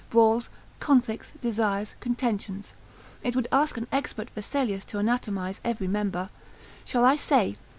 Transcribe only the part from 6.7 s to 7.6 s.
Shall I say?